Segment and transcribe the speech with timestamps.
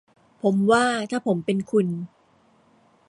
[0.41, 1.87] ผมว่า ถ้าผมเป็นคุณ